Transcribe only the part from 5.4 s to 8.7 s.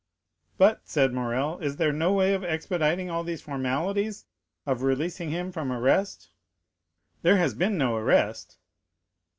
from arrest?" "There has been no arrest."